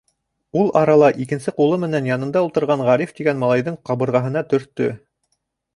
Ул 0.61 0.71
арала 0.79 1.09
икенсе 1.25 1.53
ҡулы 1.59 1.79
менән 1.85 2.09
янында 2.11 2.43
ултырған 2.47 2.85
Ғариф 2.89 3.15
тигән 3.21 3.45
малайҙың 3.45 3.81
ҡабырғаһына 3.91 4.47
төрттө. 4.55 4.93